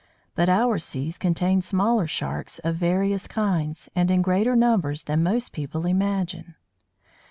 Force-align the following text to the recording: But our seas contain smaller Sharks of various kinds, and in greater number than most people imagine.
But 0.33 0.49
our 0.49 0.79
seas 0.79 1.19
contain 1.19 1.61
smaller 1.61 2.07
Sharks 2.07 2.57
of 2.63 2.73
various 2.77 3.27
kinds, 3.27 3.87
and 3.95 4.09
in 4.09 4.23
greater 4.23 4.55
number 4.55 4.95
than 4.95 5.21
most 5.21 5.51
people 5.51 5.85
imagine. 5.85 6.55